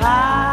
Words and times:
high. 0.00 0.49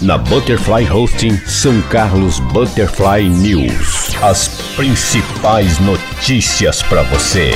Na 0.00 0.16
Butterfly 0.16 0.88
Hosting 0.88 1.36
São 1.38 1.82
Carlos 1.82 2.38
Butterfly 2.38 3.28
News. 3.28 4.14
As 4.22 4.48
principais 4.76 5.78
notícias 5.80 6.82
para 6.84 7.02
você. 7.02 7.50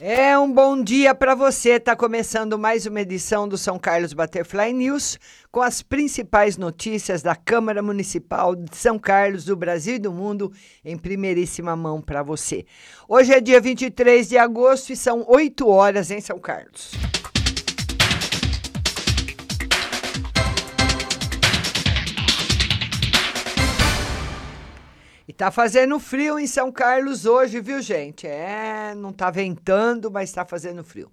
É 0.00 0.36
um 0.36 0.52
bom 0.52 0.82
dia 0.82 1.14
para 1.14 1.36
você. 1.36 1.78
Tá 1.78 1.94
começando 1.94 2.58
mais 2.58 2.86
uma 2.86 3.00
edição 3.00 3.46
do 3.46 3.56
São 3.56 3.78
Carlos 3.78 4.12
Butterfly 4.12 4.72
News 4.72 5.18
com 5.52 5.60
as 5.60 5.80
principais 5.80 6.56
notícias 6.56 7.22
da 7.22 7.36
Câmara 7.36 7.82
Municipal 7.82 8.56
de 8.56 8.76
São 8.76 8.98
Carlos, 8.98 9.44
do 9.44 9.56
Brasil 9.56 9.94
e 9.94 10.00
do 10.00 10.12
mundo 10.12 10.52
em 10.84 10.96
primeiríssima 10.96 11.76
mão 11.76 12.00
para 12.00 12.22
você. 12.22 12.64
Hoje 13.08 13.32
é 13.32 13.40
dia 13.40 13.60
23 13.60 14.28
de 14.28 14.38
agosto 14.38 14.92
e 14.92 14.96
são 14.96 15.24
8 15.28 15.68
horas 15.68 16.10
em 16.10 16.20
São 16.20 16.38
Carlos. 16.38 16.92
Tá 25.38 25.52
fazendo 25.52 26.00
frio 26.00 26.36
em 26.36 26.48
São 26.48 26.72
Carlos 26.72 27.24
hoje, 27.24 27.60
viu, 27.60 27.80
gente? 27.80 28.26
É, 28.26 28.92
não 28.96 29.12
tá 29.12 29.30
ventando, 29.30 30.10
mas 30.10 30.32
tá 30.32 30.44
fazendo 30.44 30.82
frio. 30.82 31.12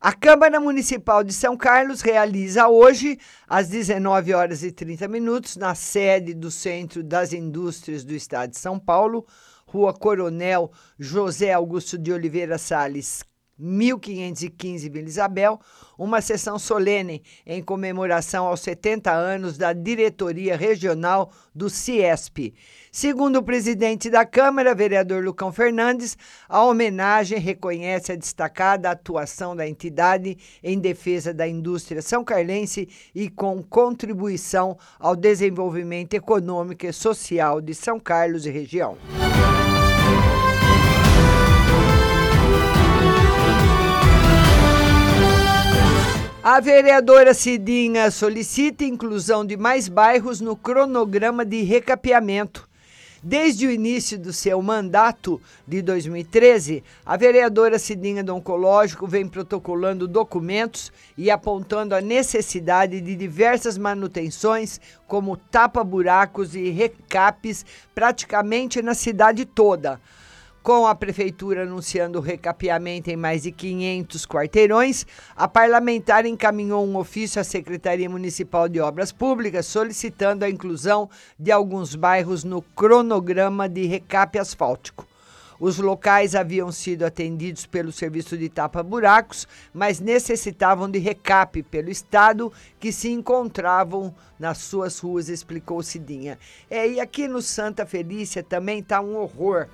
A 0.00 0.12
Câmara 0.12 0.60
Municipal 0.60 1.24
de 1.24 1.32
São 1.32 1.56
Carlos 1.56 2.00
realiza 2.00 2.68
hoje, 2.68 3.18
às 3.48 3.68
19 3.68 4.32
horas 4.32 4.62
e 4.62 4.70
30 4.70 5.08
minutos, 5.08 5.56
na 5.56 5.74
sede 5.74 6.34
do 6.34 6.52
Centro 6.52 7.02
das 7.02 7.32
Indústrias 7.32 8.04
do 8.04 8.14
Estado 8.14 8.50
de 8.50 8.58
São 8.58 8.78
Paulo, 8.78 9.26
Rua 9.66 9.92
Coronel 9.92 10.70
José 10.96 11.52
Augusto 11.52 11.98
de 11.98 12.12
Oliveira 12.12 12.58
Salles, 12.58 13.24
1515 13.58 14.88
Vila 14.88 15.08
Isabel, 15.08 15.60
uma 15.98 16.20
sessão 16.20 16.58
solene 16.58 17.22
em 17.44 17.62
comemoração 17.62 18.46
aos 18.46 18.60
70 18.60 19.10
anos 19.10 19.58
da 19.58 19.72
diretoria 19.72 20.56
regional 20.56 21.32
do 21.54 21.68
CIESP. 21.68 22.54
Segundo 22.92 23.36
o 23.36 23.42
presidente 23.42 24.08
da 24.08 24.24
Câmara, 24.24 24.74
vereador 24.74 25.24
Lucão 25.24 25.52
Fernandes, 25.52 26.16
a 26.48 26.64
homenagem 26.64 27.38
reconhece 27.38 28.12
a 28.12 28.16
destacada 28.16 28.90
atuação 28.90 29.54
da 29.54 29.68
entidade 29.68 30.38
em 30.62 30.78
defesa 30.78 31.34
da 31.34 31.46
indústria 31.46 32.00
são 32.00 32.24
carlense 32.24 32.88
e 33.14 33.28
com 33.28 33.62
contribuição 33.62 34.76
ao 34.98 35.14
desenvolvimento 35.14 36.14
econômico 36.14 36.86
e 36.86 36.92
social 36.92 37.60
de 37.60 37.74
São 37.74 37.98
Carlos 37.98 38.46
e 38.46 38.50
região. 38.50 38.96
A 46.50 46.60
vereadora 46.60 47.34
Cidinha 47.34 48.10
solicita 48.10 48.82
inclusão 48.82 49.44
de 49.44 49.54
mais 49.54 49.86
bairros 49.86 50.40
no 50.40 50.56
cronograma 50.56 51.44
de 51.44 51.60
recapeamento. 51.60 52.66
Desde 53.22 53.66
o 53.66 53.70
início 53.70 54.18
do 54.18 54.32
seu 54.32 54.62
mandato 54.62 55.38
de 55.66 55.82
2013, 55.82 56.82
a 57.04 57.18
vereadora 57.18 57.78
Cidinha 57.78 58.24
do 58.24 58.34
Oncológico 58.34 59.06
vem 59.06 59.28
protocolando 59.28 60.08
documentos 60.08 60.90
e 61.18 61.30
apontando 61.30 61.94
a 61.94 62.00
necessidade 62.00 62.98
de 62.98 63.14
diversas 63.14 63.76
manutenções, 63.76 64.80
como 65.06 65.36
tapa-buracos 65.36 66.54
e 66.54 66.70
recapes, 66.70 67.66
praticamente 67.94 68.80
na 68.80 68.94
cidade 68.94 69.44
toda 69.44 70.00
com 70.68 70.86
a 70.86 70.94
prefeitura 70.94 71.62
anunciando 71.62 72.18
o 72.18 72.20
recapeamento 72.20 73.08
em 73.08 73.16
mais 73.16 73.44
de 73.44 73.50
500 73.50 74.26
quarteirões, 74.26 75.06
a 75.34 75.48
parlamentar 75.48 76.26
encaminhou 76.26 76.86
um 76.86 76.98
ofício 76.98 77.40
à 77.40 77.44
Secretaria 77.44 78.06
Municipal 78.10 78.68
de 78.68 78.78
Obras 78.78 79.10
Públicas 79.10 79.64
solicitando 79.64 80.44
a 80.44 80.50
inclusão 80.50 81.08
de 81.38 81.50
alguns 81.50 81.94
bairros 81.94 82.44
no 82.44 82.60
cronograma 82.60 83.66
de 83.66 83.86
recape 83.86 84.38
asfáltico. 84.38 85.06
Os 85.58 85.78
locais 85.78 86.34
haviam 86.34 86.70
sido 86.70 87.04
atendidos 87.04 87.64
pelo 87.64 87.90
serviço 87.90 88.36
de 88.36 88.50
tapa-buracos, 88.50 89.48
mas 89.72 90.00
necessitavam 90.00 90.88
de 90.90 90.98
recape 90.98 91.62
pelo 91.62 91.88
Estado 91.88 92.52
que 92.78 92.92
se 92.92 93.08
encontravam 93.08 94.14
nas 94.38 94.58
suas 94.58 94.98
ruas, 94.98 95.30
explicou 95.30 95.82
Cidinha. 95.82 96.38
É, 96.68 96.86
e 96.86 97.00
aqui 97.00 97.26
no 97.26 97.40
Santa 97.40 97.86
Felícia 97.86 98.42
também 98.42 98.80
está 98.80 99.00
um 99.00 99.16
horror. 99.16 99.66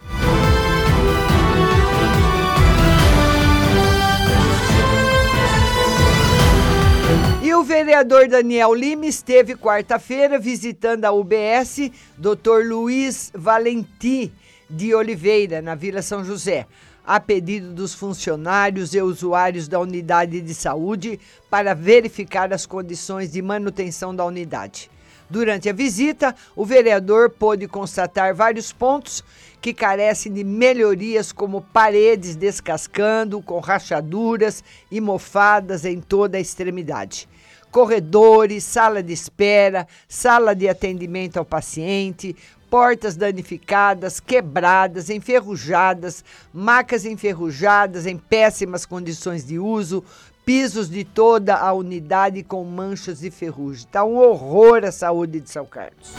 E 7.43 7.55
o 7.55 7.63
vereador 7.63 8.27
Daniel 8.29 8.75
Lima 8.75 9.07
esteve 9.07 9.55
quarta-feira 9.55 10.39
visitando 10.39 11.05
a 11.05 11.13
UBS 11.13 11.91
Dr. 12.17 12.67
Luiz 12.67 13.31
Valentim 13.35 14.33
de 14.69 14.95
Oliveira, 14.95 15.61
na 15.61 15.75
Vila 15.75 16.03
São 16.03 16.25
José, 16.25 16.67
a 17.07 17.21
pedido 17.21 17.73
dos 17.73 17.95
funcionários 17.95 18.95
e 18.95 19.01
usuários 19.01 19.69
da 19.69 19.79
unidade 19.79 20.41
de 20.41 20.55
saúde 20.55 21.21
para 21.51 21.75
verificar 21.75 22.53
as 22.53 22.65
condições 22.65 23.31
de 23.31 23.43
manutenção 23.43 24.15
da 24.17 24.25
unidade. 24.25 24.91
Durante 25.29 25.69
a 25.69 25.73
visita, 25.73 26.35
o 26.55 26.65
vereador 26.65 27.31
pôde 27.31 27.67
constatar 27.67 28.35
vários 28.35 28.73
pontos 28.73 29.25
que 29.65 29.73
carecem 29.73 30.31
de 30.31 30.45
melhorias, 30.45 31.33
como 31.33 31.63
paredes 31.63 32.37
descascando, 32.37 33.41
com 33.41 33.61
rachaduras 33.61 34.63
e 34.91 35.01
mofadas 35.01 35.87
em 35.87 36.03
toda 36.03 36.37
a 36.37 36.41
extremidade. 36.41 37.27
Corredores, 37.71 38.63
sala 38.63 39.03
de 39.03 39.15
espera, 39.15 39.89
sala 40.07 40.55
de 40.55 40.69
atendimento 40.69 41.39
ao 41.39 41.47
paciente, 41.47 42.37
portas 42.69 43.17
danificadas, 43.17 44.21
quebradas, 44.21 45.09
enferrujadas, 45.09 46.23
macas 46.53 47.07
enferrujadas 47.07 48.05
em 48.05 48.19
péssimas 48.19 48.85
condições 48.85 49.47
de 49.47 49.59
uso, 49.59 50.05
pisos 50.45 50.91
de 50.91 51.05
toda 51.05 51.57
a 51.57 51.73
unidade 51.73 52.43
com 52.43 52.63
manchas 52.65 53.21
de 53.21 53.31
ferrugem. 53.31 53.87
Está 53.87 54.05
um 54.05 54.19
horror 54.19 54.85
a 54.85 54.93
saúde 54.93 55.41
de 55.41 55.49
São 55.49 55.65
Carlos. 55.65 56.13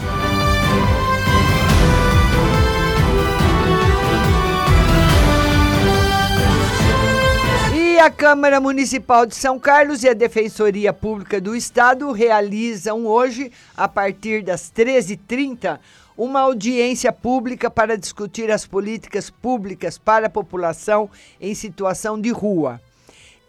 A 8.06 8.10
Câmara 8.10 8.60
Municipal 8.60 9.26
de 9.26 9.34
São 9.34 9.58
Carlos 9.58 10.04
e 10.04 10.08
a 10.08 10.14
Defensoria 10.14 10.92
Pública 10.92 11.40
do 11.40 11.56
Estado 11.56 12.12
realizam 12.12 13.04
hoje, 13.04 13.50
a 13.76 13.88
partir 13.88 14.44
das 14.44 14.70
13h30, 14.70 15.80
uma 16.16 16.38
audiência 16.38 17.10
pública 17.10 17.68
para 17.68 17.98
discutir 17.98 18.48
as 18.48 18.64
políticas 18.64 19.28
públicas 19.28 19.98
para 19.98 20.28
a 20.28 20.30
população 20.30 21.10
em 21.40 21.52
situação 21.52 22.20
de 22.20 22.30
rua. 22.30 22.80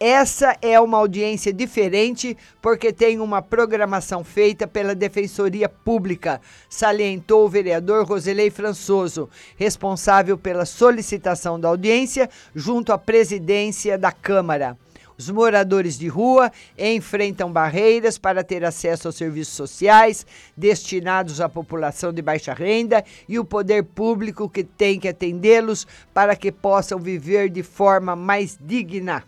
Essa 0.00 0.56
é 0.62 0.78
uma 0.78 0.96
audiência 0.96 1.52
diferente 1.52 2.36
porque 2.62 2.92
tem 2.92 3.18
uma 3.18 3.42
programação 3.42 4.22
feita 4.22 4.64
pela 4.64 4.94
Defensoria 4.94 5.68
Pública, 5.68 6.40
salientou 6.70 7.44
o 7.44 7.48
vereador 7.48 8.06
Roselei 8.06 8.48
Françoso, 8.48 9.28
responsável 9.56 10.38
pela 10.38 10.64
solicitação 10.64 11.58
da 11.58 11.66
audiência 11.66 12.30
junto 12.54 12.92
à 12.92 12.98
presidência 12.98 13.98
da 13.98 14.12
Câmara. 14.12 14.78
Os 15.18 15.28
moradores 15.28 15.98
de 15.98 16.06
rua 16.06 16.52
enfrentam 16.78 17.50
barreiras 17.50 18.16
para 18.16 18.44
ter 18.44 18.64
acesso 18.64 19.08
aos 19.08 19.16
serviços 19.16 19.54
sociais 19.54 20.24
destinados 20.56 21.40
à 21.40 21.48
população 21.48 22.12
de 22.12 22.22
baixa 22.22 22.54
renda 22.54 23.04
e 23.28 23.36
o 23.36 23.44
poder 23.44 23.82
público 23.82 24.48
que 24.48 24.62
tem 24.62 25.00
que 25.00 25.08
atendê-los 25.08 25.88
para 26.14 26.36
que 26.36 26.52
possam 26.52 27.00
viver 27.00 27.48
de 27.48 27.64
forma 27.64 28.14
mais 28.14 28.56
digna. 28.60 29.24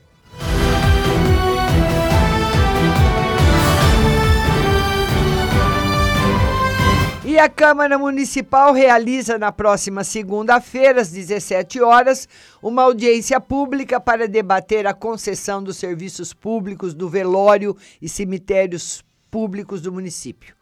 E 7.31 7.39
a 7.39 7.49
Câmara 7.49 7.97
Municipal 7.97 8.73
realiza 8.73 9.39
na 9.39 9.53
próxima 9.53 10.03
segunda-feira, 10.03 11.01
às 11.01 11.13
17 11.13 11.81
horas, 11.81 12.29
uma 12.61 12.83
audiência 12.83 13.41
pública 13.41 14.01
para 14.01 14.27
debater 14.27 14.85
a 14.85 14.93
concessão 14.93 15.63
dos 15.63 15.77
serviços 15.77 16.35
públicos 16.35 16.93
do 16.93 17.09
velório 17.09 17.77
e 18.03 18.09
cemitérios 18.09 19.05
públicos 19.31 19.81
do 19.81 19.93
município. 19.93 20.57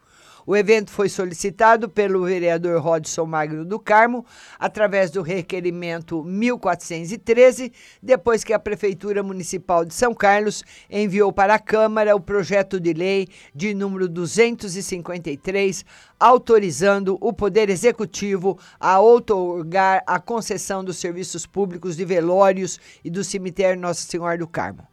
O 0.49 0.57
evento 0.57 0.89
foi 0.89 1.07
solicitado 1.09 1.87
pelo 1.87 2.25
vereador 2.25 2.81
Rodson 2.81 3.23
Magno 3.27 3.63
do 3.63 3.79
Carmo, 3.79 4.25
através 4.57 5.11
do 5.11 5.21
requerimento 5.21 6.23
1413, 6.23 7.71
depois 8.01 8.43
que 8.43 8.51
a 8.51 8.57
Prefeitura 8.57 9.21
Municipal 9.21 9.85
de 9.85 9.93
São 9.93 10.11
Carlos 10.11 10.63
enviou 10.89 11.31
para 11.31 11.53
a 11.53 11.59
Câmara 11.59 12.15
o 12.15 12.19
projeto 12.19 12.79
de 12.79 12.93
lei 12.93 13.27
de 13.53 13.75
número 13.75 14.09
253, 14.09 15.85
autorizando 16.19 17.15
o 17.21 17.31
Poder 17.31 17.69
Executivo 17.69 18.57
a 18.79 18.99
outorgar 18.99 20.01
a 20.07 20.19
concessão 20.19 20.83
dos 20.83 20.97
serviços 20.97 21.45
públicos 21.45 21.95
de 21.95 22.03
velórios 22.05 22.79
e 23.05 23.11
do 23.11 23.23
cemitério 23.23 23.79
Nossa 23.79 24.01
Senhora 24.01 24.39
do 24.39 24.47
Carmo. 24.47 24.87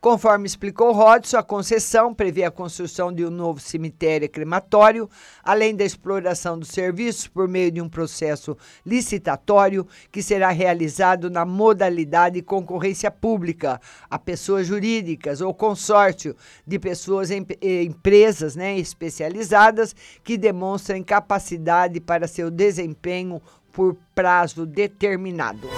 Conforme 0.00 0.46
explicou 0.46 0.92
Rodson, 0.92 1.36
a 1.36 1.42
concessão 1.42 2.14
prevê 2.14 2.44
a 2.44 2.50
construção 2.50 3.12
de 3.12 3.22
um 3.22 3.28
novo 3.28 3.60
cemitério 3.60 4.30
crematório, 4.30 5.10
além 5.44 5.76
da 5.76 5.84
exploração 5.84 6.58
dos 6.58 6.70
serviços 6.70 7.26
por 7.26 7.46
meio 7.46 7.70
de 7.70 7.82
um 7.82 7.88
processo 7.88 8.56
licitatório 8.84 9.86
que 10.10 10.22
será 10.22 10.48
realizado 10.48 11.28
na 11.28 11.44
modalidade 11.44 12.40
concorrência 12.40 13.10
pública 13.10 13.78
a 14.08 14.18
pessoas 14.18 14.66
jurídicas 14.66 15.42
ou 15.42 15.52
consórcio 15.52 16.34
de 16.66 16.78
pessoas 16.78 17.30
em 17.30 17.46
eh, 17.60 17.82
empresas 17.82 18.56
né, 18.56 18.78
especializadas 18.78 19.94
que 20.24 20.38
demonstrem 20.38 21.02
capacidade 21.02 22.00
para 22.00 22.26
seu 22.26 22.50
desempenho 22.50 23.42
por 23.70 23.94
prazo 24.14 24.64
determinado. 24.64 25.68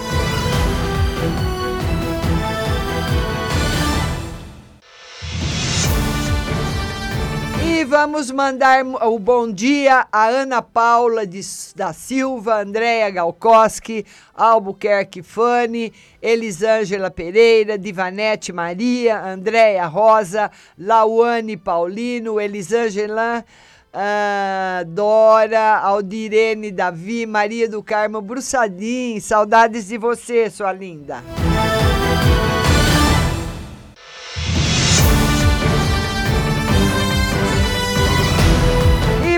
E 7.82 7.84
vamos 7.84 8.30
mandar 8.30 8.86
o 8.86 9.18
bom 9.18 9.50
dia 9.50 10.06
a 10.12 10.28
Ana 10.28 10.62
Paula 10.62 11.26
de, 11.26 11.40
da 11.74 11.92
Silva, 11.92 12.62
Andréia 12.62 13.10
Galkoski, 13.10 14.06
Albuquerque 14.32 15.20
Fani, 15.20 15.92
Elisângela 16.22 17.10
Pereira, 17.10 17.76
Divanete 17.76 18.52
Maria, 18.52 19.20
Andréia 19.20 19.84
Rosa, 19.86 20.48
Lauane 20.78 21.56
Paulino, 21.56 22.40
Elisângela 22.40 23.44
uh, 23.92 24.84
Dora, 24.84 25.78
Aldirene 25.78 26.70
Davi, 26.70 27.26
Maria 27.26 27.68
do 27.68 27.82
Carmo 27.82 28.20
Bruçadim. 28.20 29.18
Saudades 29.18 29.88
de 29.88 29.98
você, 29.98 30.48
sua 30.48 30.72
linda. 30.72 31.20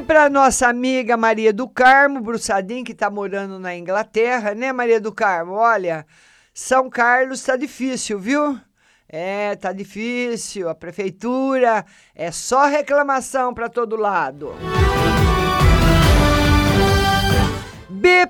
Para 0.05 0.29
nossa 0.29 0.69
amiga 0.69 1.17
Maria 1.17 1.51
do 1.51 1.67
Carmo 1.67 2.21
Bruçadim, 2.21 2.85
que 2.85 2.93
está 2.93 3.09
morando 3.09 3.59
na 3.59 3.75
Inglaterra, 3.75 4.55
né, 4.55 4.71
Maria 4.71 5.01
do 5.01 5.11
Carmo? 5.11 5.55
Olha, 5.55 6.07
São 6.53 6.91
Carlos 6.91 7.41
está 7.41 7.57
difícil, 7.57 8.19
viu? 8.19 8.59
É, 9.09 9.57
tá 9.57 9.73
difícil. 9.73 10.69
A 10.69 10.75
prefeitura 10.75 11.87
é 12.15 12.31
só 12.31 12.67
reclamação 12.67 13.55
para 13.55 13.69
todo 13.69 13.97
lado. 13.97 14.55
B. 17.89 18.29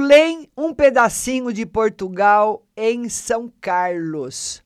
Lem, 0.00 0.50
um 0.56 0.74
pedacinho 0.74 1.52
de 1.52 1.64
Portugal 1.64 2.66
em 2.76 3.08
São 3.08 3.52
Carlos. 3.60 4.65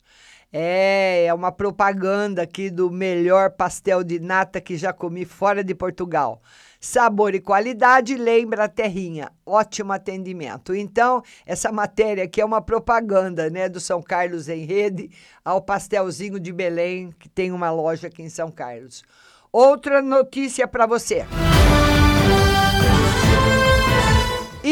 É, 0.53 1.27
é 1.27 1.35
uma 1.35 1.53
propaganda 1.53 2.43
aqui 2.43 2.71
do 2.71 2.91
melhor 2.91 3.51
pastel 3.51 4.03
de 4.03 4.19
nata 4.19 4.61
que 4.61 4.77
já 4.77 4.93
comi 4.93 5.25
fora 5.25 5.63
de 5.63 5.75
Portugal. 5.75 6.43
Sabor 6.81 7.35
e 7.35 7.41
qualidade 7.41 8.17
lembra 8.17 8.65
a 8.65 8.69
terrinha. 8.69 9.31
Ótimo 9.47 9.93
atendimento. 9.93 10.75
Então, 10.75 11.23
essa 11.47 11.71
matéria 11.71 12.25
aqui 12.25 12.41
é 12.41 12.45
uma 12.45 12.61
propaganda, 12.61 13.49
né, 13.51 13.69
do 13.69 13.79
São 13.79 14.03
Carlos 14.03 14.49
em 14.49 14.65
Rede 14.65 15.11
ao 15.45 15.61
pastelzinho 15.61 16.41
de 16.41 16.53
Belém, 16.53 17.15
que 17.19 17.29
tem 17.29 17.53
uma 17.53 17.71
loja 17.71 18.09
aqui 18.09 18.23
em 18.23 18.31
São 18.31 18.51
Carlos. 18.51 19.05
Outra 19.53 20.01
notícia 20.01 20.67
para 20.67 20.87
você. 20.87 21.27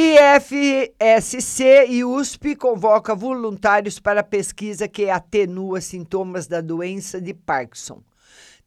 IFSC 0.01 1.89
e 1.89 2.05
USP 2.05 2.55
convoca 2.55 3.17
voluntários 3.17 3.99
para 3.99 4.23
pesquisa 4.23 4.87
que 4.87 5.11
atenua 5.11 5.81
sintomas 5.81 6.47
da 6.47 6.61
doença 6.61 7.21
de 7.21 7.35
Parkinson. 7.35 8.01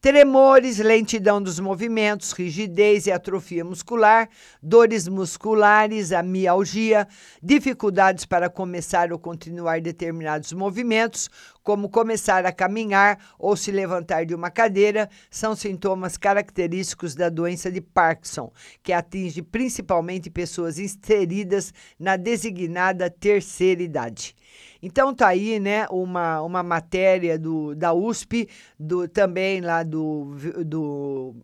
Tremores, 0.02 0.80
lentidão 0.80 1.42
dos 1.42 1.58
movimentos, 1.60 2.34
rigidez 2.34 3.06
e 3.06 3.12
atrofia 3.12 3.64
muscular, 3.64 4.28
dores 4.62 5.08
musculares, 5.08 6.12
a 6.12 6.22
mialgia, 6.22 7.08
dificuldades 7.42 8.26
para 8.26 8.50
começar 8.50 9.14
ou 9.14 9.20
continuar 9.20 9.80
determinados 9.80 10.52
movimentos, 10.52 11.30
como 11.64 11.90
começar 11.90 12.46
a 12.46 12.52
caminhar 12.52 13.20
ou 13.38 13.56
se 13.56 13.72
levantar 13.72 14.26
de 14.26 14.34
uma 14.34 14.50
cadeira, 14.50 15.10
são 15.30 15.56
sintomas 15.56 16.18
característicos 16.18 17.16
da 17.16 17.30
doença 17.30 17.72
de 17.72 17.82
Parkinson, 17.82 18.52
que 18.82 18.94
atinge 18.94 19.42
principalmente 19.42 20.30
pessoas 20.30 20.80
inseridas 20.80 21.74
na 22.00 22.18
designada 22.18 23.10
terceira 23.10 23.84
idade. 23.84 24.36
Então 24.82 25.14
tá 25.14 25.28
aí, 25.28 25.60
né, 25.60 25.86
uma, 25.92 26.42
uma 26.42 26.64
matéria 26.64 27.38
do, 27.38 27.76
da 27.76 27.94
USP, 27.94 28.50
do, 28.80 29.08
também 29.08 29.62
lá 29.62 29.84
do, 29.84 30.36
do 30.66 31.36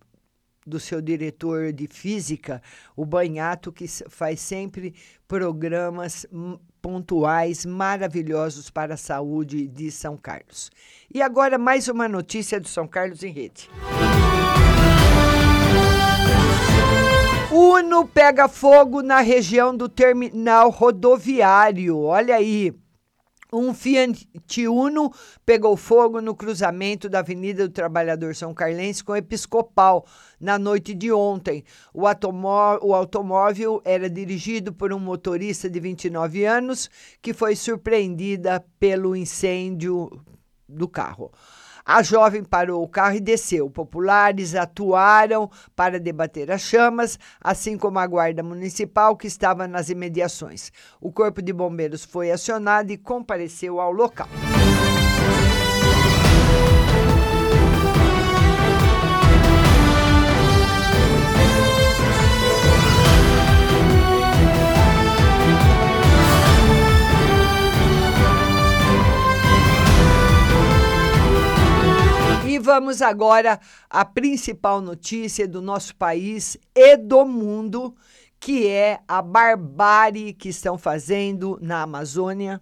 do 0.68 0.82
seu 0.82 1.02
diretor 1.02 1.72
de 1.72 1.88
física, 1.88 2.62
o 2.94 3.06
Banhato, 3.06 3.72
que 3.72 3.88
faz 3.88 4.42
sempre 4.42 4.94
programas 5.26 6.28
pontuais 6.88 7.66
maravilhosos 7.66 8.70
para 8.70 8.94
a 8.94 8.98
saúde 8.98 9.68
de 9.68 9.92
São 9.92 10.16
Carlos. 10.16 10.72
E 11.14 11.22
agora 11.22 11.58
mais 11.58 11.90
uma 11.90 12.08
notícia 12.08 12.62
do 12.62 12.68
São 12.70 12.88
Carlos 12.88 13.24
em 13.24 13.30
Rede. 13.30 13.70
Uno 17.52 18.08
pega 18.08 18.48
fogo 18.48 19.02
na 19.02 19.20
região 19.20 19.76
do 19.76 19.90
terminal 19.90 20.70
rodoviário. 20.70 22.00
Olha 22.00 22.38
aí. 22.38 22.74
Um 23.52 23.74
Fiat 23.74 24.28
Uno 24.68 25.12
pegou 25.46 25.78
fogo 25.78 26.20
no 26.20 26.36
cruzamento 26.36 27.08
da 27.08 27.20
Avenida 27.20 27.68
do 27.68 27.74
Trabalhador 27.74 28.36
São 28.36 28.54
Carlense 28.54 29.04
com 29.04 29.16
Episcopal 29.16 30.06
na 30.40 30.60
noite 30.60 30.94
de 30.94 31.12
ontem. 31.12 31.64
O, 31.94 32.04
o 32.04 32.94
automóvel 32.94 33.82
era 33.86 34.10
dirigido 34.10 34.74
por 34.74 34.92
um 34.92 35.00
motorista 35.00 35.70
de 35.70 35.80
29 35.80 36.44
anos 36.44 36.90
que 37.22 37.34
foi 37.34 37.56
surpreendida 37.56 38.66
pelo 38.80 39.16
incêndio 39.16 40.10
do 40.68 40.88
carro. 40.88 41.32
A 41.90 42.04
jovem 42.04 42.44
parou 42.44 42.84
o 42.84 42.88
carro 42.88 43.16
e 43.16 43.22
desceu. 43.22 43.70
Populares 43.70 44.56
atuaram 44.56 45.50
para 45.74 45.98
debater 45.98 46.52
as 46.52 46.60
chamas, 46.60 47.18
assim 47.40 47.78
como 47.78 47.98
a 47.98 48.06
guarda 48.06 48.44
municipal 48.44 49.16
que 49.16 49.26
estava 49.26 49.70
nas 49.70 49.88
imediações. 49.90 50.70
O 51.00 51.14
corpo 51.14 51.42
de 51.42 51.54
bombeiros 51.54 52.04
foi 52.04 52.30
acionado 52.30 52.92
e 52.92 52.98
compareceu 52.98 53.80
ao 53.80 53.94
local. 53.94 54.28
Vamos 72.68 73.02
agora 73.02 73.62
à 73.90 74.04
principal 74.04 74.82
notícia 74.82 75.48
do 75.48 75.62
nosso 75.62 75.96
país 75.96 76.58
e 76.76 76.98
do 76.98 77.26
mundo, 77.26 77.96
que 78.42 78.68
é 78.68 79.00
a 79.08 79.22
barbárie 79.22 80.34
que 80.34 80.50
estão 80.50 80.78
fazendo 80.78 81.58
na 81.62 81.84
Amazônia, 81.84 82.60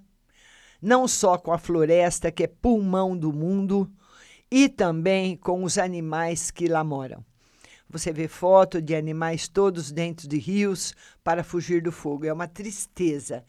não 0.80 1.08
só 1.08 1.40
com 1.40 1.52
a 1.52 1.58
floresta, 1.58 2.32
que 2.32 2.44
é 2.44 2.48
pulmão 2.48 3.18
do 3.18 3.34
mundo, 3.34 3.92
e 4.52 4.70
também 4.70 5.36
com 5.36 5.64
os 5.64 5.76
animais 5.76 6.52
que 6.52 6.68
lá 6.68 6.84
moram. 6.84 7.26
Você 7.90 8.14
vê 8.14 8.28
foto 8.28 8.80
de 8.80 8.96
animais 8.96 9.48
todos 9.48 9.92
dentro 9.92 10.28
de 10.28 10.38
rios 10.38 10.94
para 11.24 11.44
fugir 11.44 11.82
do 11.82 11.92
fogo. 11.92 12.28
É 12.28 12.34
uma 12.34 12.48
tristeza. 12.48 13.44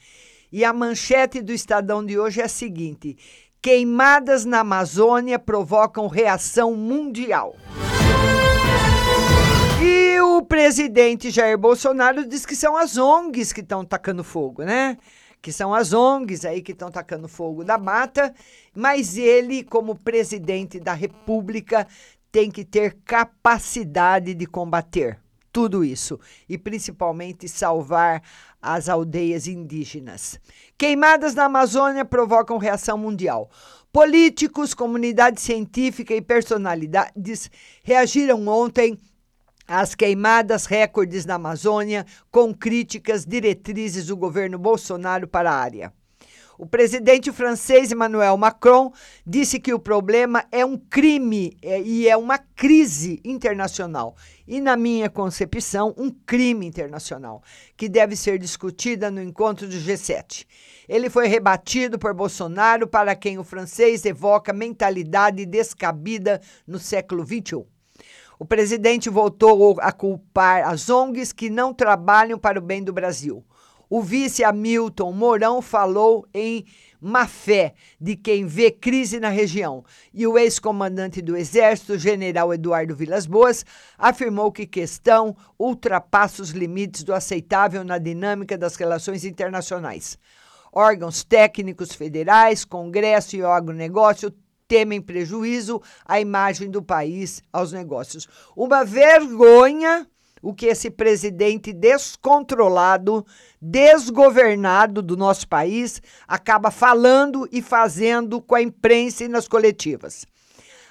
E 0.50 0.64
a 0.64 0.72
manchete 0.72 1.42
do 1.42 1.52
Estadão 1.52 2.02
de 2.02 2.18
hoje 2.18 2.40
é 2.40 2.44
a 2.44 2.48
seguinte: 2.48 3.18
Queimadas 3.66 4.44
na 4.44 4.60
Amazônia 4.60 5.40
provocam 5.40 6.06
reação 6.06 6.76
mundial. 6.76 7.56
E 9.82 10.20
o 10.20 10.40
presidente 10.42 11.32
Jair 11.32 11.58
Bolsonaro 11.58 12.24
diz 12.24 12.46
que 12.46 12.54
são 12.54 12.76
as 12.76 12.96
ONGs 12.96 13.52
que 13.52 13.62
estão 13.62 13.84
tacando 13.84 14.22
fogo, 14.22 14.62
né? 14.62 14.96
Que 15.42 15.50
são 15.50 15.74
as 15.74 15.92
ONGs 15.92 16.44
aí 16.44 16.62
que 16.62 16.70
estão 16.70 16.92
tacando 16.92 17.26
fogo 17.26 17.64
da 17.64 17.76
mata, 17.76 18.32
mas 18.72 19.16
ele, 19.16 19.64
como 19.64 19.96
presidente 19.96 20.78
da 20.78 20.92
República, 20.92 21.88
tem 22.30 22.52
que 22.52 22.64
ter 22.64 22.96
capacidade 23.04 24.32
de 24.32 24.46
combater 24.46 25.18
tudo 25.56 25.82
isso 25.82 26.20
e 26.48 26.58
principalmente 26.58 27.48
salvar 27.48 28.22
as 28.74 28.88
aldeias 28.88 29.46
indígenas. 29.46 30.40
Queimadas 30.76 31.34
na 31.34 31.44
Amazônia 31.44 32.04
provocam 32.04 32.58
reação 32.58 32.98
mundial. 32.98 33.50
Políticos, 33.92 34.74
comunidade 34.74 35.40
científica 35.40 36.14
e 36.14 36.20
personalidades 36.20 37.50
reagiram 37.82 38.46
ontem 38.48 38.98
às 39.66 39.94
queimadas 39.94 40.66
recordes 40.66 41.24
na 41.24 41.34
Amazônia 41.34 42.04
com 42.30 42.52
críticas 42.52 43.24
diretrizes 43.24 44.06
do 44.06 44.16
governo 44.16 44.58
Bolsonaro 44.58 45.26
para 45.26 45.50
a 45.50 45.56
área. 45.56 45.92
O 46.58 46.64
presidente 46.64 47.30
francês 47.32 47.92
Emmanuel 47.92 48.36
Macron 48.36 48.90
disse 49.26 49.60
que 49.60 49.74
o 49.74 49.78
problema 49.78 50.44
é 50.50 50.64
um 50.64 50.78
crime 50.78 51.56
é, 51.60 51.80
e 51.82 52.08
é 52.08 52.16
uma 52.16 52.38
crise 52.38 53.20
internacional. 53.22 54.16
E, 54.48 54.60
na 54.60 54.76
minha 54.76 55.10
concepção, 55.10 55.94
um 55.98 56.10
crime 56.10 56.66
internacional, 56.66 57.42
que 57.76 57.88
deve 57.88 58.16
ser 58.16 58.38
discutida 58.38 59.10
no 59.10 59.20
encontro 59.20 59.68
do 59.68 59.76
G7. 59.76 60.46
Ele 60.88 61.10
foi 61.10 61.26
rebatido 61.26 61.98
por 61.98 62.14
Bolsonaro, 62.14 62.86
para 62.86 63.14
quem 63.14 63.38
o 63.38 63.44
francês 63.44 64.06
evoca 64.06 64.52
mentalidade 64.52 65.44
descabida 65.44 66.40
no 66.66 66.78
século 66.78 67.26
XXI. 67.26 67.66
O 68.38 68.44
presidente 68.44 69.10
voltou 69.10 69.76
a 69.80 69.90
culpar 69.92 70.68
as 70.68 70.88
ONGs 70.88 71.32
que 71.32 71.50
não 71.50 71.74
trabalham 71.74 72.38
para 72.38 72.58
o 72.58 72.62
bem 72.62 72.82
do 72.82 72.92
Brasil. 72.92 73.44
O 73.88 74.02
vice 74.02 74.42
Hamilton 74.42 75.12
Mourão 75.12 75.62
falou 75.62 76.26
em 76.34 76.64
má 77.00 77.26
fé 77.26 77.74
de 78.00 78.16
quem 78.16 78.44
vê 78.44 78.70
crise 78.70 79.20
na 79.20 79.28
região. 79.28 79.84
E 80.12 80.26
o 80.26 80.36
ex-comandante 80.36 81.22
do 81.22 81.36
Exército, 81.36 81.98
general 81.98 82.52
Eduardo 82.52 82.96
Vilas 82.96 83.26
Boas, 83.26 83.64
afirmou 83.96 84.50
que 84.50 84.66
questão 84.66 85.36
ultrapassa 85.58 86.42
os 86.42 86.50
limites 86.50 87.04
do 87.04 87.14
aceitável 87.14 87.84
na 87.84 87.98
dinâmica 87.98 88.58
das 88.58 88.74
relações 88.74 89.24
internacionais. 89.24 90.18
Órgãos 90.72 91.22
técnicos 91.22 91.92
federais, 91.92 92.64
Congresso 92.64 93.36
e 93.36 93.42
agronegócio 93.42 94.34
temem 94.68 95.00
prejuízo 95.00 95.80
à 96.04 96.20
imagem 96.20 96.68
do 96.68 96.82
país 96.82 97.40
aos 97.52 97.72
negócios. 97.72 98.28
Uma 98.56 98.84
vergonha 98.84 100.06
o 100.46 100.54
que 100.54 100.66
esse 100.66 100.88
presidente 100.88 101.72
descontrolado, 101.72 103.26
desgovernado 103.60 105.02
do 105.02 105.16
nosso 105.16 105.48
país 105.48 106.00
acaba 106.28 106.70
falando 106.70 107.48
e 107.50 107.60
fazendo 107.60 108.40
com 108.40 108.54
a 108.54 108.62
imprensa 108.62 109.24
e 109.24 109.28
nas 109.28 109.48
coletivas. 109.48 110.24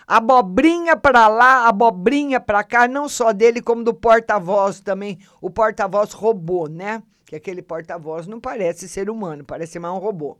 Abobrinha 0.05 0.97
para 0.97 1.29
lá, 1.29 1.69
abobrinha 1.69 2.37
para 2.37 2.65
cá, 2.65 2.85
não 2.85 3.07
só 3.07 3.31
dele, 3.31 3.61
como 3.61 3.81
do 3.81 3.93
porta-voz 3.93 4.81
também. 4.81 5.19
O 5.39 5.49
porta-voz 5.49 6.11
robô, 6.11 6.67
né? 6.67 7.01
Que 7.25 7.37
aquele 7.37 7.61
porta-voz 7.61 8.27
não 8.27 8.41
parece 8.41 8.89
ser 8.89 9.09
humano, 9.09 9.45
parece 9.45 9.79
mais 9.79 9.93
um 9.95 9.99
robô. 9.99 10.37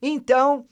Então, 0.00 0.64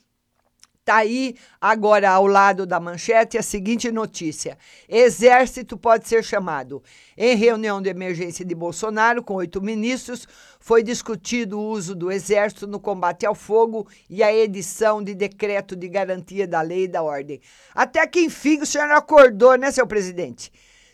Tá 0.85 0.97
aí 0.97 1.37
agora 1.61 2.11
ao 2.11 2.27
lado 2.27 2.67
da 2.67 2.81
manchete 2.81 3.39
a 3.39 3.43
seguinte 3.43 3.93
notícia: 3.93 4.59
Exército 4.89 5.79
pode 5.79 6.09
ser 6.09 6.25
chamado. 6.25 6.83
Em 7.17 7.37
reunião 7.37 7.81
de 7.81 7.89
emergência 7.89 8.45
de 8.45 8.53
Bolsonaro 8.53 9.23
com 9.23 9.35
oito 9.35 9.63
ministros, 9.63 10.27
foi 10.59 10.83
discutido 10.83 11.57
o 11.57 11.69
uso 11.69 11.95
do 11.95 12.11
Exército 12.11 12.67
no 12.67 12.81
combate 12.81 13.25
ao 13.25 13.33
fogo 13.33 13.87
e 14.11 14.25
a 14.25 14.35
edição 14.35 15.01
de 15.01 15.15
decreto 15.15 15.77
de 15.77 15.89
garantia 15.89 16.49
da 16.49 16.61
lei 16.61 16.85
e 16.85 16.89
da 16.89 17.01
ordem. 17.01 17.41
Até 17.73 18.05
que 18.05 18.19
enfim 18.19 18.61
o 18.61 18.67
senhor 18.67 18.91
acordou, 18.91 19.55
né, 19.55 19.71
seu 19.71 19.87
presidente? 19.87 20.51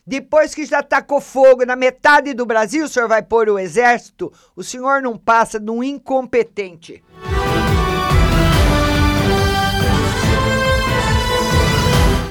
Depois 0.06 0.54
que 0.54 0.66
já 0.66 0.82
tacou 0.82 1.18
fogo 1.18 1.64
na 1.64 1.76
metade 1.76 2.34
do 2.34 2.44
Brasil, 2.44 2.84
o 2.84 2.88
senhor 2.88 3.08
vai 3.08 3.22
pôr 3.22 3.48
o 3.48 3.58
exército? 3.58 4.30
O 4.54 4.62
senhor 4.62 5.00
não 5.00 5.16
passa 5.16 5.58
de 5.58 5.70
um 5.70 5.82
incompetente. 5.82 7.02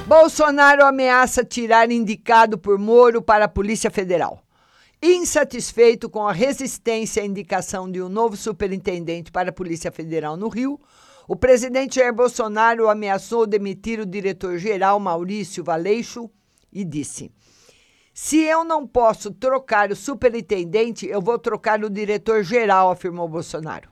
Bolsonaro 0.07 0.85
ameaça 0.85 1.43
tirar 1.43 1.91
indicado 1.91 2.57
por 2.57 2.79
Moro 2.79 3.21
para 3.21 3.43
a 3.43 3.49
Polícia 3.49 3.91
Federal. 3.91 4.41
Insatisfeito 5.03 6.09
com 6.09 6.25
a 6.25 6.31
resistência 6.31 7.21
à 7.21 7.25
indicação 7.25 7.91
de 7.91 8.01
um 8.01 8.07
novo 8.07 8.37
superintendente 8.37 9.33
para 9.33 9.49
a 9.49 9.53
Polícia 9.53 9.91
Federal 9.91 10.37
no 10.37 10.47
Rio, 10.47 10.79
o 11.27 11.35
presidente 11.35 11.95
Jair 11.95 12.13
Bolsonaro 12.13 12.87
ameaçou 12.87 13.45
demitir 13.45 13.99
o 13.99 14.05
diretor-geral 14.05 14.97
Maurício 14.97 15.61
Valeixo 15.61 16.31
e 16.71 16.85
disse: 16.85 17.29
Se 18.13 18.37
eu 18.37 18.63
não 18.63 18.87
posso 18.87 19.29
trocar 19.29 19.91
o 19.91 19.95
superintendente, 19.95 21.05
eu 21.05 21.21
vou 21.21 21.37
trocar 21.37 21.83
o 21.83 21.89
diretor-geral, 21.89 22.91
afirmou 22.91 23.27
Bolsonaro. 23.27 23.89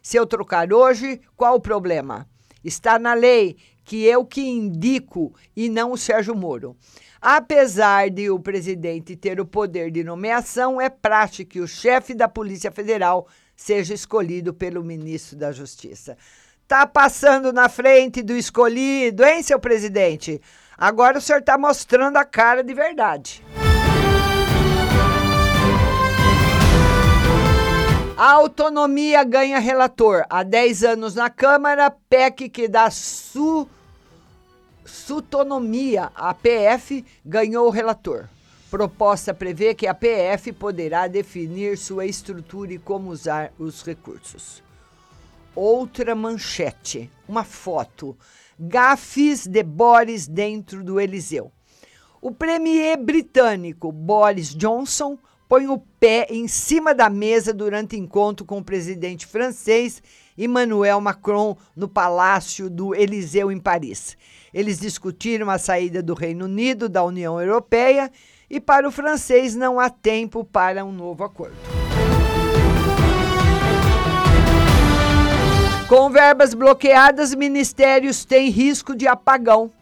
Se 0.00 0.16
eu 0.16 0.24
trocar 0.24 0.72
hoje, 0.72 1.20
qual 1.34 1.56
o 1.56 1.60
problema? 1.60 2.28
Está 2.62 2.96
na 2.96 3.14
lei 3.14 3.56
que 3.88 4.04
eu 4.04 4.22
que 4.22 4.42
indico 4.42 5.34
e 5.56 5.66
não 5.66 5.92
o 5.92 5.96
Sérgio 5.96 6.34
Moro. 6.34 6.76
Apesar 7.22 8.10
de 8.10 8.28
o 8.28 8.38
presidente 8.38 9.16
ter 9.16 9.40
o 9.40 9.46
poder 9.46 9.90
de 9.90 10.04
nomeação, 10.04 10.78
é 10.78 10.90
prático 10.90 11.52
que 11.52 11.60
o 11.60 11.66
chefe 11.66 12.12
da 12.12 12.28
Polícia 12.28 12.70
Federal 12.70 13.26
seja 13.56 13.94
escolhido 13.94 14.52
pelo 14.52 14.84
ministro 14.84 15.38
da 15.38 15.52
Justiça. 15.52 16.18
Tá 16.68 16.86
passando 16.86 17.50
na 17.50 17.66
frente 17.70 18.22
do 18.22 18.36
escolhido, 18.36 19.24
hein, 19.24 19.42
seu 19.42 19.58
presidente? 19.58 20.38
Agora 20.76 21.16
o 21.16 21.20
senhor 21.22 21.38
está 21.38 21.56
mostrando 21.56 22.18
a 22.18 22.26
cara 22.26 22.62
de 22.62 22.74
verdade. 22.74 23.42
A 28.18 28.32
autonomia 28.32 29.24
ganha 29.24 29.58
relator. 29.58 30.24
Há 30.28 30.42
10 30.42 30.84
anos 30.84 31.14
na 31.14 31.30
Câmara, 31.30 31.90
PEC 32.10 32.50
que 32.50 32.68
dá 32.68 32.90
su 32.90 33.66
Sutonomia, 34.88 36.10
a 36.14 36.32
PF, 36.32 37.04
ganhou 37.24 37.66
o 37.66 37.70
relator. 37.70 38.28
Proposta 38.70 39.34
prevê 39.34 39.74
que 39.74 39.86
a 39.86 39.94
PF 39.94 40.52
poderá 40.52 41.06
definir 41.06 41.76
sua 41.76 42.06
estrutura 42.06 42.72
e 42.72 42.78
como 42.78 43.10
usar 43.10 43.52
os 43.58 43.82
recursos. 43.82 44.62
Outra 45.54 46.14
manchete, 46.14 47.10
uma 47.28 47.44
foto. 47.44 48.16
Gafes 48.58 49.46
de 49.46 49.62
Boris 49.62 50.26
dentro 50.26 50.82
do 50.82 51.00
Eliseu. 51.00 51.52
O 52.20 52.30
premier 52.30 52.96
britânico 52.96 53.92
Boris 53.92 54.54
Johnson 54.54 55.18
põe 55.48 55.68
o 55.68 55.78
pé 55.78 56.26
em 56.30 56.48
cima 56.48 56.94
da 56.94 57.08
mesa 57.08 57.54
durante 57.54 57.96
encontro 57.96 58.44
com 58.44 58.58
o 58.58 58.64
presidente 58.64 59.26
francês 59.26 60.02
Emmanuel 60.36 61.00
Macron 61.00 61.56
no 61.74 61.88
Palácio 61.88 62.68
do 62.68 62.94
Eliseu 62.94 63.50
em 63.50 63.58
Paris. 63.58 64.16
Eles 64.52 64.78
discutiram 64.78 65.50
a 65.50 65.58
saída 65.58 66.02
do 66.02 66.14
Reino 66.14 66.46
Unido 66.46 66.88
da 66.88 67.02
União 67.04 67.40
Europeia 67.40 68.10
e 68.50 68.58
para 68.58 68.88
o 68.88 68.92
francês 68.92 69.54
não 69.54 69.78
há 69.78 69.90
tempo 69.90 70.44
para 70.44 70.84
um 70.84 70.92
novo 70.92 71.24
acordo. 71.24 71.56
Com 75.88 76.10
verbas 76.10 76.52
bloqueadas, 76.52 77.34
ministérios 77.34 78.24
têm 78.24 78.50
risco 78.50 78.94
de 78.94 79.06
apagão. 79.06 79.72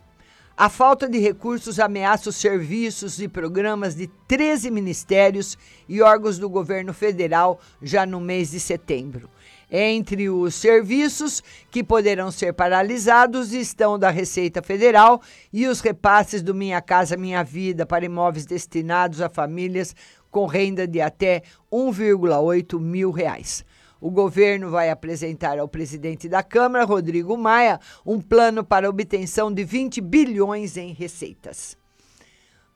A 0.56 0.68
falta 0.70 1.08
de 1.08 1.18
recursos 1.18 1.78
ameaça 1.78 2.30
os 2.30 2.36
serviços 2.36 3.20
e 3.20 3.28
programas 3.28 3.94
de 3.94 4.06
13 4.26 4.70
ministérios 4.70 5.58
e 5.88 6.00
órgãos 6.00 6.38
do 6.38 6.48
governo 6.48 6.94
federal 6.94 7.60
já 7.82 8.06
no 8.06 8.20
mês 8.20 8.52
de 8.52 8.60
setembro. 8.60 9.28
Entre 9.70 10.30
os 10.30 10.54
serviços 10.54 11.42
que 11.70 11.82
poderão 11.82 12.30
ser 12.30 12.52
paralisados 12.52 13.52
estão 13.52 13.98
da 13.98 14.10
Receita 14.10 14.62
Federal 14.62 15.20
e 15.52 15.66
os 15.66 15.80
repasses 15.80 16.40
do 16.40 16.54
Minha 16.54 16.80
Casa 16.80 17.16
Minha 17.16 17.42
Vida 17.42 17.84
para 17.84 18.04
imóveis 18.04 18.46
destinados 18.46 19.20
a 19.20 19.28
famílias 19.28 19.94
com 20.30 20.46
renda 20.46 20.86
de 20.86 21.00
até 21.00 21.42
1,8 21.72 22.78
mil 22.78 23.10
reais. 23.10 23.64
O 24.00 24.10
governo 24.10 24.70
vai 24.70 24.90
apresentar 24.90 25.58
ao 25.58 25.66
presidente 25.66 26.28
da 26.28 26.42
Câmara, 26.42 26.84
Rodrigo 26.84 27.36
Maia, 27.36 27.80
um 28.04 28.20
plano 28.20 28.62
para 28.62 28.88
obtenção 28.88 29.52
de 29.52 29.64
20 29.64 30.00
bilhões 30.00 30.76
em 30.76 30.92
receitas. 30.92 31.76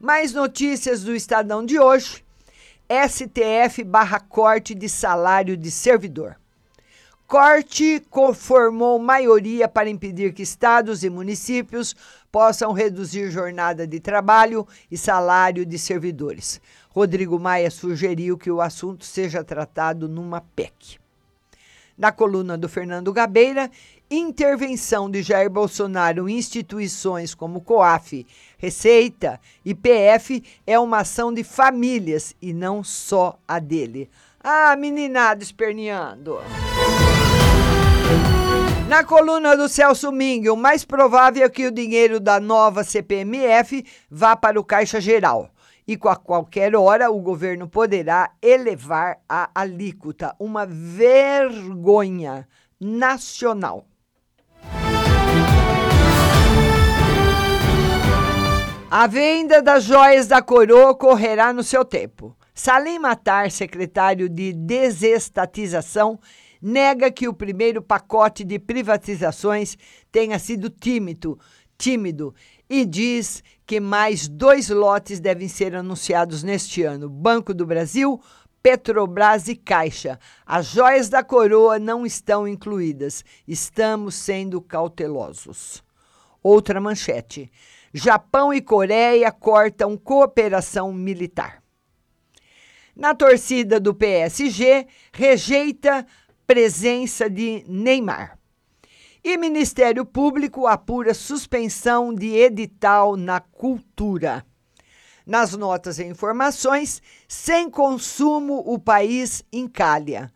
Mais 0.01 0.33
notícias 0.33 1.05
do 1.05 1.15
Estadão 1.15 1.65
de 1.65 1.79
hoje. 1.79 2.25
STF 2.91 3.85
barra 3.85 4.19
corte 4.19 4.75
de 4.75 4.89
salário 4.89 5.57
de 5.57 5.71
servidor. 5.71 6.40
Corte 7.31 8.03
formou 8.35 8.99
maioria 8.99 9.69
para 9.69 9.89
impedir 9.89 10.33
que 10.33 10.43
estados 10.43 11.05
e 11.05 11.09
municípios 11.09 11.95
possam 12.33 12.73
reduzir 12.73 13.31
jornada 13.31 13.87
de 13.87 14.01
trabalho 14.01 14.67
e 14.91 14.99
salário 14.99 15.65
de 15.65 15.79
servidores. 15.79 16.61
Rodrigo 16.89 17.39
Maia 17.39 17.71
sugeriu 17.71 18.37
que 18.37 18.51
o 18.51 18.61
assunto 18.61 19.05
seja 19.05 19.45
tratado 19.45 20.09
numa 20.09 20.41
PEC. 20.41 20.99
Na 21.97 22.11
coluna 22.11 22.59
do 22.59 22.69
Fernando 22.69 23.13
Gabeira, 23.13 23.71
intervenção 24.11 25.09
de 25.09 25.23
Jair 25.23 25.49
Bolsonaro 25.49 26.29
em 26.29 26.37
instituições 26.37 27.33
como 27.33 27.61
COAF, 27.61 28.27
Receita 28.59 29.41
e 29.65 29.73
PF 29.73 30.43
é 30.67 30.77
uma 30.81 30.99
ação 31.03 31.33
de 31.33 31.45
famílias 31.45 32.35
e 32.43 32.53
não 32.53 32.83
só 32.83 33.39
a 33.47 33.61
dele. 33.61 34.11
Ah, 34.43 34.75
meninada 34.75 35.45
esperneando. 35.45 36.41
Na 38.91 39.05
coluna 39.05 39.57
do 39.57 39.69
Celso 39.69 40.11
Ming, 40.11 40.49
o 40.49 40.57
mais 40.57 40.85
provável 40.85 41.45
é 41.45 41.49
que 41.49 41.65
o 41.65 41.71
dinheiro 41.71 42.19
da 42.19 42.41
nova 42.41 42.83
CPMF 42.83 43.87
vá 44.11 44.35
para 44.35 44.59
o 44.59 44.65
Caixa 44.65 45.01
Geral. 45.01 45.49
E 45.87 45.97
a 46.09 46.17
qualquer 46.17 46.75
hora 46.75 47.09
o 47.09 47.21
governo 47.21 47.69
poderá 47.69 48.33
elevar 48.43 49.21
a 49.29 49.49
alíquota. 49.55 50.35
Uma 50.41 50.67
vergonha 50.67 52.49
nacional. 52.81 53.85
A 58.91 59.07
venda 59.07 59.63
das 59.63 59.85
joias 59.85 60.27
da 60.27 60.43
coroa 60.43 60.91
ocorrerá 60.91 61.53
no 61.53 61.63
seu 61.63 61.85
tempo. 61.85 62.37
Salim 62.53 62.99
Matar, 62.99 63.53
secretário 63.53 64.29
de 64.29 64.53
Desestatização, 64.53 66.19
nega 66.61 67.11
que 67.11 67.29
o 67.29 67.35
primeiro 67.35 67.81
pacote 67.81 68.45
de 68.45 68.59
privatizações 68.59 69.77
tenha 70.11 70.39
sido 70.39 70.69
tímido, 70.69 71.39
tímido 71.79 72.35
e 72.69 72.85
diz 72.85 73.43
que 73.67 73.81
mais 73.81 74.29
dois 74.29 74.69
lotes 74.69 75.19
devem 75.19 75.49
ser 75.49 75.75
anunciados 75.75 76.43
neste 76.43 76.83
ano: 76.83 77.09
Banco 77.09 77.55
do 77.55 77.67
Brasil, 77.67 78.21
Petrobras 78.63 79.49
e 79.49 79.57
Caixa. 79.57 80.19
As 80.45 80.67
joias 80.67 81.09
da 81.09 81.25
coroa 81.25 81.79
não 81.79 82.05
estão 82.05 82.47
incluídas. 82.47 83.25
Estamos 83.49 84.15
sendo 84.15 84.61
cautelosos. 84.61 85.83
Outra 86.43 86.81
manchete. 86.81 87.51
Japão 87.93 88.55
e 88.55 88.61
Coreia 88.61 89.33
cortam 89.33 89.97
cooperação 89.97 90.93
militar. 90.93 91.61
Na 92.95 93.15
torcida 93.15 93.81
do 93.81 93.95
PSG, 93.95 94.87
rejeita 95.13 96.07
presença 96.51 97.31
de 97.31 97.65
Neymar. 97.69 98.37
E 99.23 99.37
Ministério 99.37 100.05
Público 100.05 100.67
apura 100.67 101.15
suspensão 101.15 102.13
de 102.13 102.35
edital 102.35 103.17
na 103.17 103.39
cultura. 103.39 104.45
Nas 105.25 105.57
notas 105.57 106.01
e 106.01 106.05
informações, 106.05 107.01
sem 107.29 107.71
consumo, 107.71 108.65
o 108.67 108.81
país 108.81 109.45
encalha. 109.53 110.29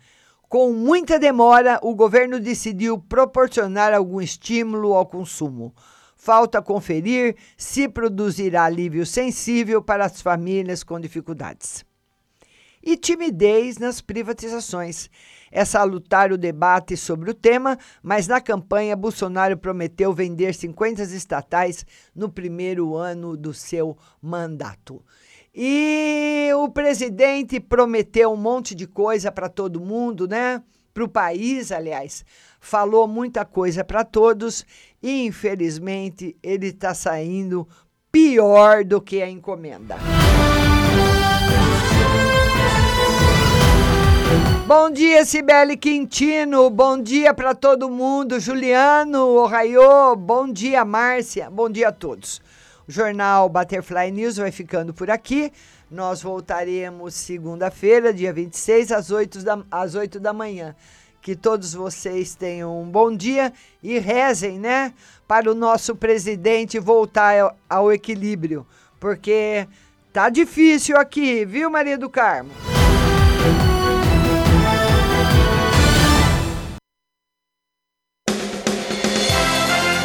Com 0.48 0.72
muita 0.72 1.18
demora, 1.18 1.81
o 1.83 1.96
governo 1.96 2.38
decidiu 2.38 2.96
proporcionar 2.96 3.92
algum 3.92 4.20
estímulo 4.20 4.94
ao 4.94 5.07
consumo. 5.07 5.74
Falta 6.16 6.62
conferir 6.62 7.35
se 7.57 7.88
produzirá 7.88 8.66
alívio 8.66 9.05
sensível 9.05 9.83
para 9.83 10.05
as 10.05 10.22
famílias 10.22 10.85
com 10.85 11.00
dificuldades. 11.00 11.85
E 12.81 12.96
timidez 12.96 13.79
nas 13.79 14.00
privatizações. 14.00 15.11
É 15.57 15.64
salutar 15.64 16.33
o 16.33 16.37
debate 16.37 16.97
sobre 16.97 17.31
o 17.31 17.35
tema, 17.35 17.79
mas 18.03 18.27
na 18.27 18.40
campanha 18.40 18.97
Bolsonaro 18.97 19.57
prometeu 19.57 20.12
vender 20.12 20.53
50 20.53 21.05
estatais 21.05 21.87
no 22.12 22.29
primeiro 22.29 22.97
ano 22.97 23.37
do 23.37 23.55
seu 23.55 23.97
mandato. 24.21 25.01
E 25.55 26.51
o 26.57 26.69
presidente 26.69 27.61
prometeu 27.61 28.33
um 28.33 28.37
monte 28.37 28.75
de 28.75 28.88
coisa 28.88 29.31
para 29.31 29.49
todo 29.49 29.79
mundo, 29.81 30.27
né? 30.27 30.61
Para 30.93 31.05
o 31.05 31.09
país, 31.09 31.71
aliás. 31.71 32.25
Falou 32.59 33.07
muita 33.07 33.45
coisa 33.45 33.85
para 33.85 34.03
todos 34.03 34.67
e, 35.01 35.25
infelizmente, 35.25 36.37
ele 36.43 36.67
está 36.67 36.93
saindo 36.95 37.69
pior 38.11 38.85
do 38.85 39.01
que 39.01 39.23
a 39.23 39.31
encomenda. 39.31 39.95
Bom 44.77 44.91
dia, 44.91 45.25
Cibele 45.25 45.77
Quintino. 45.77 46.69
Bom 46.69 47.01
dia 47.01 47.33
para 47.33 47.55
todo 47.55 47.89
mundo. 47.89 48.41
Juliano, 48.41 49.29
Ohaiô. 49.29 50.17
Bom 50.17 50.53
dia, 50.53 50.85
Márcia. 50.85 51.49
Bom 51.49 51.71
dia 51.71 51.91
a 51.91 51.93
todos. 51.93 52.43
O 52.89 52.91
jornal 52.91 53.49
Butterfly 53.49 54.11
News 54.11 54.37
vai 54.37 54.51
ficando 54.51 54.93
por 54.93 55.13
aqui. 55.13 55.53
Nós 55.89 56.21
voltaremos 56.21 57.15
segunda-feira, 57.15 58.13
dia 58.13 58.33
26, 58.33 58.91
às 58.91 59.13
8 59.13 59.45
da, 59.45 59.63
às 59.71 59.95
8 59.95 60.19
da 60.19 60.33
manhã. 60.33 60.75
Que 61.23 61.37
todos 61.37 61.73
vocês 61.73 62.35
tenham 62.35 62.83
um 62.83 62.91
bom 62.91 63.15
dia 63.17 63.53
e 63.81 64.01
rezem, 64.01 64.59
né? 64.59 64.93
Para 65.29 65.49
o 65.49 65.55
nosso 65.55 65.95
presidente 65.95 66.81
voltar 66.81 67.39
ao, 67.39 67.57
ao 67.71 67.93
equilíbrio. 67.93 68.67
Porque 68.99 69.69
tá 70.13 70.29
difícil 70.29 70.97
aqui, 70.97 71.45
viu, 71.45 71.71
Maria 71.71 71.97
do 71.97 72.11
Carmo? 72.11 72.51